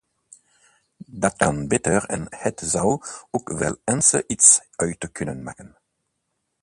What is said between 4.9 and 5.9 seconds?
kunnen maken.